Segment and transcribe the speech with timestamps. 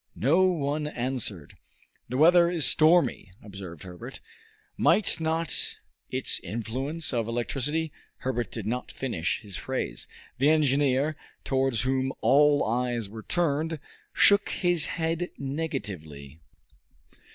[0.15, 1.55] No one answered.
[2.09, 4.19] "The weather is stormy," observed Herbert.
[4.75, 5.77] "Might not
[6.09, 7.91] its influence of electricity"
[8.23, 10.07] Herbert did not finish his phrase.
[10.39, 13.77] The engineer, towards whom all eyes were turned,
[14.11, 16.39] shook his head negatively.